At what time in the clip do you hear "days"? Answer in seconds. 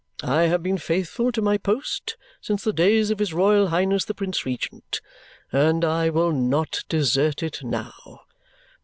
2.73-3.11